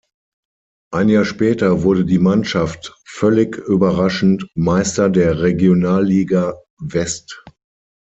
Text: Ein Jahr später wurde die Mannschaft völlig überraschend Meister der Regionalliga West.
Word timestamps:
Ein 0.91 1.09
Jahr 1.09 1.25
später 1.25 1.83
wurde 1.83 2.05
die 2.05 2.17
Mannschaft 2.17 2.99
völlig 3.05 3.55
überraschend 3.57 4.47
Meister 4.55 5.11
der 5.11 5.43
Regionalliga 5.43 6.55
West. 6.79 7.43